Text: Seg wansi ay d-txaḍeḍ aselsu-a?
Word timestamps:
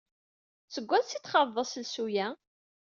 Seg 0.73 0.85
wansi 0.89 1.13
ay 1.15 1.21
d-txaḍeḍ 1.21 1.57
aselsu-a? 1.63 2.27